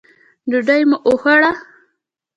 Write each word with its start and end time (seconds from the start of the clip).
ډوډۍ 0.49 0.81
مو 0.89 0.97
وخوړه. 1.07 1.51